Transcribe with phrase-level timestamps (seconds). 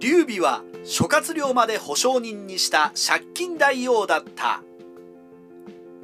[0.00, 4.62] 劉備は諸葛亮まで保証人にした借金大王だった。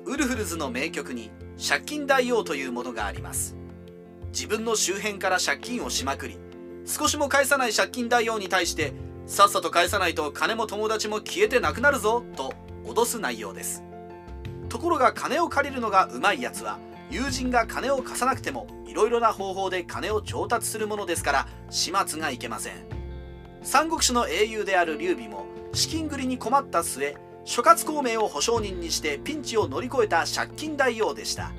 [0.05, 1.31] ウルフルズの名曲に
[1.67, 3.57] 借金大王というものがあります。
[4.33, 6.39] 自分の周辺から借金をしまくり
[6.85, 8.93] 少しも返さない借金大王に対して
[9.27, 12.53] さっさと返さないと金も友達も消えてなくなるぞと
[12.85, 13.83] 脅す内容です。
[14.69, 16.79] ところが金を借りるのがうまいやつは
[17.11, 22.96] 友人が金を貸さなくてもいろいろな方法で金を調達するものですから始末がいけません。
[23.67, 31.51] 三国志の英雄である劉備も資金繰りに困った末諸葛孔明を保証人にしてピンチを乗り越えた借金大王でした。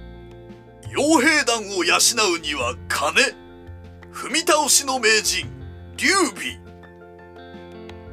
[0.96, 1.98] 傭兵団を養
[2.34, 3.22] うには金
[4.14, 5.50] 踏み倒しの名人
[5.98, 6.62] 劉備。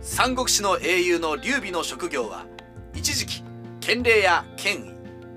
[0.01, 2.47] 三国志の英雄の劉備の職業は
[2.95, 3.45] 一時期
[3.81, 4.89] 権礼や権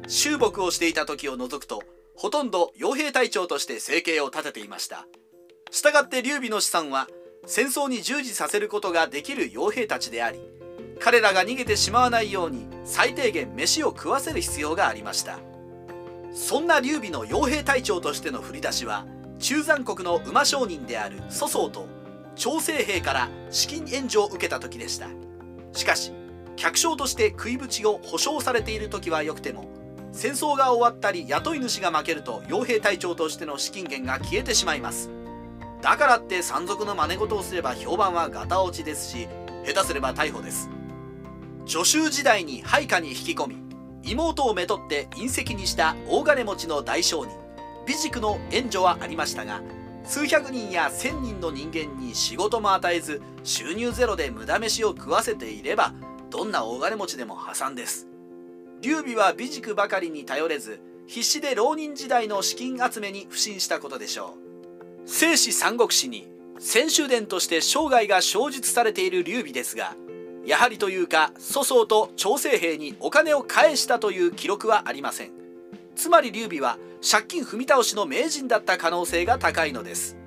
[0.05, 1.83] 威衆木をしていた時を除くと
[2.15, 5.05] ほとんど傭兵隊長として生計を立てていました。
[5.69, 7.07] したがって劉備の資産は
[7.49, 10.39] 戦争に従事させることができる傭兵たちであり
[10.99, 15.39] 彼らが逃げてしまわないように最低限飯を食わせる必要がありました。
[16.33, 19.05] そんな劉備の傭兵隊長としての振り出しは
[19.39, 21.87] 中山国の馬商人である粗相と
[22.35, 25.07] 徴西兵から資金援助を受けた時でした。
[25.71, 26.11] しかし
[26.57, 29.69] 客商として食いぶちを保証されている時はよくても
[30.11, 35.16] 戦争が終わったり雇い主が負けると傭兵隊長としての資金源が消えてしまいます。
[35.81, 39.27] だからって山賊の真似事をすれば評判はガタ落ちですし
[39.65, 40.69] 下手すれば逮捕です。
[41.65, 43.57] 助手時代に配下に引き込み
[44.03, 47.33] 妹をめとって隕石にした大金持ちの大商人
[47.85, 49.61] 美塾の援助はありましたが
[50.05, 55.93] 数百人や千人の人間に仕事も与えず収入ゼロで無駄飯を食わせていれば
[56.29, 58.07] どんな大金持ちでも破産です。
[58.81, 64.46] 劉備は美塾ばかりに頼れず必死で浪人時代の資金集めに不信したことでしょう。
[65.09, 66.27] 聖史三国志に
[66.59, 69.95] 先週伝として生涯が証実されている劉備ですが
[70.45, 75.31] やはりというか粗相と徴西兵にお金を返したという記録はありません。
[75.95, 76.77] つまり劉備は
[77.09, 80.17] 借金踏み倒しの名人だった可能性が高いのです。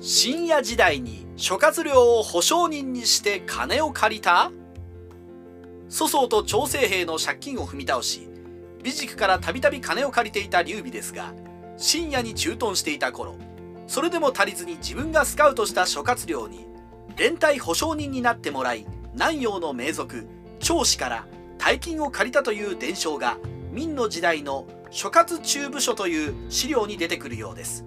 [0.00, 4.50] 深夜時代に諸葛亮を保証人にして金を借りた？
[5.88, 8.28] 粗相と徴西兵の借金を踏み倒し
[8.82, 11.32] 美塾からたびたび金を借りていた劉備ですが
[11.76, 13.36] 深夜に駐屯していた頃
[13.86, 16.66] それでも足りずに自分がスカウトした諸葛亮に
[17.16, 20.26] 連帯保証人になってもらい南陽の名族
[20.58, 21.26] 長氏から
[21.58, 23.38] 大金を借りたという伝承が
[23.72, 27.84] 明の時代の諸葛中部書という資料に出てくるようです。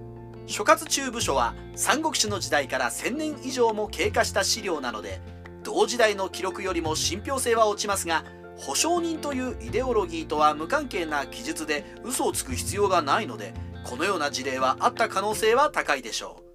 [0.50, 5.22] 諸葛中部書は三国志の時代から1000年以上も経過した資料なので
[5.64, 8.26] 同時代の記録よりも信憑性は落ちますが
[8.58, 13.54] 保証人というイデオロギーとは無関係な記述で嘘をつく必要がないので
[13.86, 16.50] このような事例はあった可能性は高いでしょう。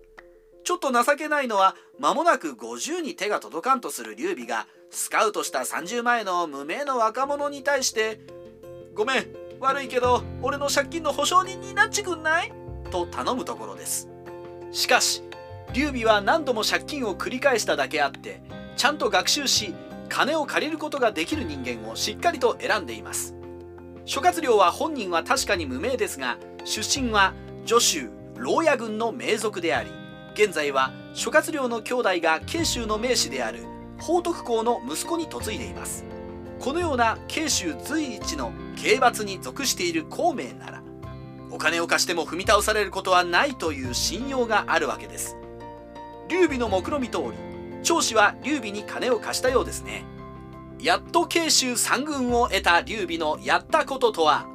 [0.64, 8.20] ちょっと情けないのは間もなく50に手が届かんとする劉備がスカウトした30前の無名の若者に対して
[8.94, 9.26] 「ごめん
[9.60, 12.52] 悪いけど俺の借金の保証人になっちくんない?」
[12.90, 14.08] と頼むところです。
[14.72, 15.22] しかし
[15.74, 18.42] 劉備は何度も借金を繰り返しただけあって
[18.76, 19.74] ちゃんと学習し
[20.08, 23.34] 金を借りることができる人間をしっかりと選んでいます。
[24.06, 27.34] 諸葛亮は本人は確かに無名ですが出身は
[27.66, 29.90] 助州牢屋軍の名族であり
[30.34, 33.60] 現在は諸葛亮の兄弟が慶州の名士である
[33.98, 36.04] 宝徳公の息子に嫁いでいます。
[36.58, 40.82] このような慶州随一の刑罰に属している孔明なら
[41.50, 45.36] お金を貸しても踏み倒されることはないという信用があるわけです。
[46.28, 47.24] 劉備の目論見通り
[47.82, 50.04] 長子は劉備に金を貸したようですね。
[50.80, 54.46] やっと慶州三軍を得た劉備のやったこととは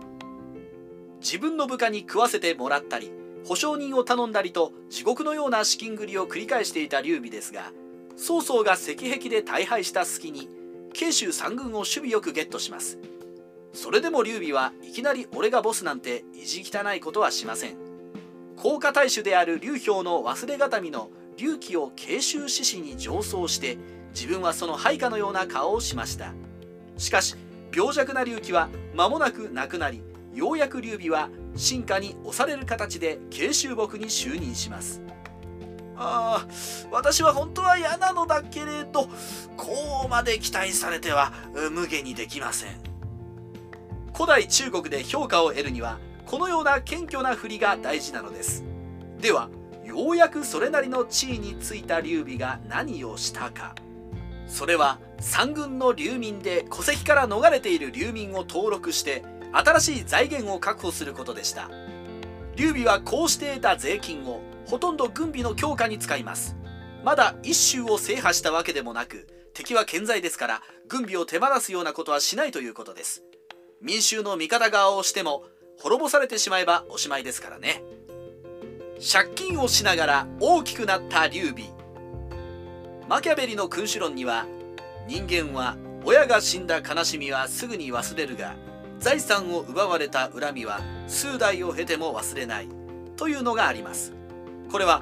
[1.21, 3.11] 自分の部下に食わせてもらったり
[3.47, 7.71] 保証人を頼んだりと地獄のような資金繰りを繰り返していた劉備ですが
[8.15, 10.49] 曹操が石壁で大敗した隙に
[10.93, 12.97] 慶州三軍を守備よくゲットします。
[13.71, 17.77] それでも劉備はいきなり俺がボスなんて意地汚いことはしません。
[18.57, 23.77] 高価大主である劉氷の忘れがたみの劉貴を慶州志士に上奏して
[24.13, 26.33] 自分はその配下のような顔をしました。
[26.97, 27.35] しかし
[27.73, 30.01] 病弱な劉貴は間もなく亡くなり
[30.33, 35.01] ようやく劉備は進化に押される形で慶州牧に就任します。
[36.01, 36.47] ああ
[36.91, 39.09] 私は本当は嫌なのだけれど
[39.57, 41.33] こうまで期待されては
[41.71, 42.79] 無下にできません。
[44.13, 48.63] 古代中国で評価を得るにはこのような謙虚な振りが大事なのです。
[49.19, 49.49] では
[49.83, 53.75] ようやくそれなりの地位についた劉備が何をしたか。
[54.47, 61.69] それは三軍の流民で戸籍から逃れている流民を登録して新しい財源を確保することでした。
[62.55, 66.55] 劉備はこうして得た税金をほとんど軍備の強化に使います。
[67.03, 73.23] まだ一州を制覇したわけでもなく敵は健在ですから軍備を手放すようなことはしないということです。
[73.81, 75.43] 民衆の味方側をしても
[75.79, 77.81] 滅ぼされてしまえばおしまいですからね。
[78.99, 81.69] 借金をしながら大きくなった劉備。
[83.07, 84.45] マキャベリの君主論には
[85.07, 88.55] 人間は親が死んだ悲しみはすぐに忘れるが
[88.99, 92.67] 財産を奪われた恨みは数代を経ても忘れない
[93.15, 94.13] というのがあります。
[94.71, 95.01] これは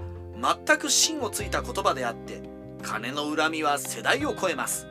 [0.66, 2.42] 全く芯をついた言葉であって
[2.84, 4.88] 金の恨みは世代を超えます。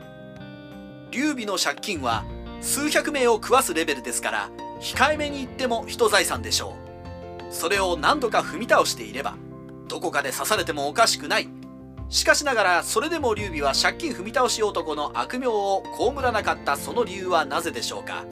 [1.11, 2.25] 劉備の借金は
[2.59, 4.49] 数百名を食わすレベルですから
[4.81, 6.75] 控えめに言っても人財産でしょ
[7.49, 7.53] う。
[7.53, 9.35] それを何度か踏み倒していれば
[9.87, 11.47] どこかで刺されてもおかしくない。
[12.09, 18.25] しかしながらそれでも劉備は借金踏み倒し男の悪名を被らなかったその理由はなぜでしょうか。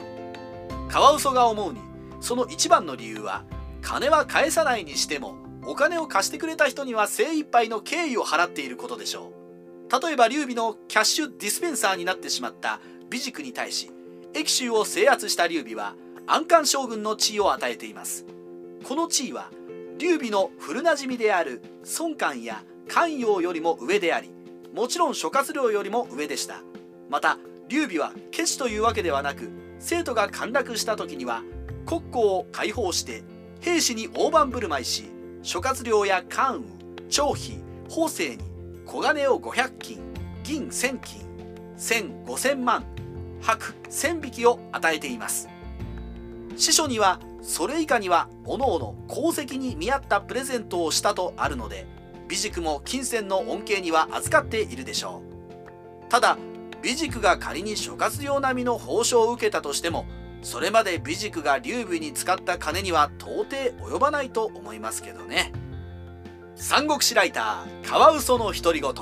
[0.96, 1.80] カワウソが思うに
[2.22, 3.44] その一番の理由は
[3.82, 5.34] 金は返さないにしても
[5.66, 9.30] お金を貸してくれた人には精一杯の敬意を払っていることでしょ
[9.90, 10.02] う。
[10.06, 13.90] 例えば劉備のキャッシュディスペンサーになってしまった美塾に対し
[14.32, 15.96] 益州を制圧した劉備は
[16.26, 18.24] 安漢将軍の地位を与えています。
[18.82, 19.50] この地位は
[19.98, 21.60] 劉備の古なじみである
[21.98, 24.32] 孫漢や関陽よりも上であり
[24.72, 26.62] もちろん諸葛亮よりも上でした。
[27.10, 27.36] また
[27.68, 31.42] 劉備はケチというわけではなく生徒が陥落した時には
[31.84, 33.24] 国交を解放して
[33.60, 35.10] 兵士に大盤振る舞いし
[35.42, 37.58] 諸葛亮や関羽張飛
[37.88, 38.48] 法政に
[38.84, 39.98] 小金を500金
[40.44, 41.26] 銀1000金
[41.76, 42.84] 千5000万
[43.40, 45.48] 白1000匹を与えています。
[46.56, 51.86] 司書にはそれ以下には各々功績に見合ったプレゼントをしたとあるので
[52.28, 55.22] 美塾も金銭の恩恵には預かっているでしょ
[56.06, 56.08] う。
[56.08, 56.38] ただ
[56.86, 60.06] 美塾が仮に諸葛亮並みの報奨を受けたとしても
[60.42, 65.52] それまで美塾が劉備に使った金には到底及ばないと思いますけどね。
[66.54, 68.92] 三国志ライターカワウソの独り言。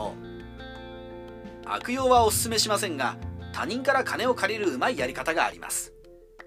[1.66, 3.18] 悪用はおすすめしませんが
[3.52, 5.92] 他人から金を借りるうまいやり方があります。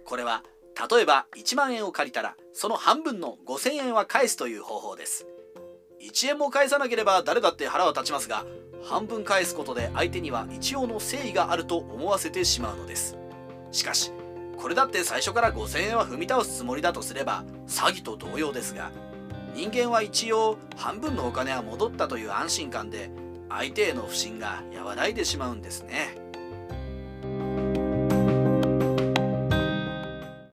[0.05, 0.41] これは
[0.89, 5.27] 例えば1万円を借りたらその半分の5000円は返すという方法です。
[6.01, 8.45] 1円も返さなければ誰だって腹は立ちますが
[8.83, 13.17] 半分返すことで相手には一応の誠意があると思わせてしまうのです。
[13.71, 14.11] しかし
[14.57, 18.91] これだって最初から5000円は踏み倒すつもりだとすれば詐欺と同様ですが
[19.53, 23.09] 人間は一応半分のお金は戻ったという安心感で
[23.49, 26.26] 相手への不信が和らいでしまうんですね。